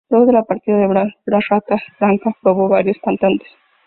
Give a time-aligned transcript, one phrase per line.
[0.09, 3.47] Luego de la partida de Blanch, Rata Blanca probó varios cantantes.